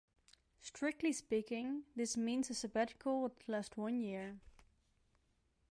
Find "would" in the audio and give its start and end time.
3.21-3.47